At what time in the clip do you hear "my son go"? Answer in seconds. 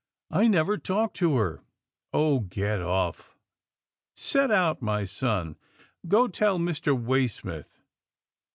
4.81-6.27